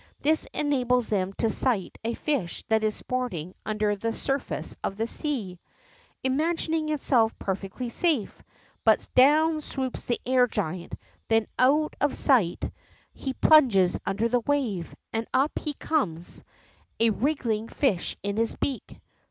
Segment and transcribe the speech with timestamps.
[0.21, 4.97] This enables them to sight a fish that is sporting under the sur face of
[4.97, 5.59] the sea,
[6.23, 8.41] imagining itself perfectly safe.
[8.83, 10.95] But down swoops the air giant,
[11.27, 12.81] then out of sight 60 THE ROCK FROG
[13.23, 16.43] he plunges under the wave, and up he comes,
[16.99, 18.99] a wriggling fish in his beak.